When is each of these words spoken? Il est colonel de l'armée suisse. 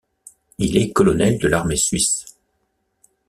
Il 0.57 0.77
est 0.77 0.91
colonel 0.93 1.37
de 1.37 1.47
l'armée 1.47 1.75
suisse. 1.75 2.25